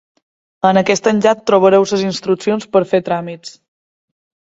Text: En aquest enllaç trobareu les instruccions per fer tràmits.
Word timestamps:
En 0.69 0.81
aquest 0.81 1.09
enllaç 1.11 1.45
trobareu 1.51 1.87
les 1.93 2.07
instruccions 2.09 2.69
per 2.75 2.85
fer 2.95 3.05
tràmits. 3.11 3.57